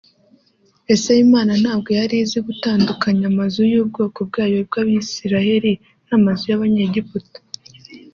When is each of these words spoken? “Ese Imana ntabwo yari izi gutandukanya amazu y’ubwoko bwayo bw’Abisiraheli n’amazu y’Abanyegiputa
“Ese 0.93 1.11
Imana 1.25 1.51
ntabwo 1.61 1.89
yari 1.99 2.15
izi 2.23 2.39
gutandukanya 2.47 3.25
amazu 3.31 3.61
y’ubwoko 3.71 4.19
bwayo 4.29 4.59
bw’Abisiraheli 4.67 5.71
n’amazu 6.07 6.43
y’Abanyegiputa 6.49 7.37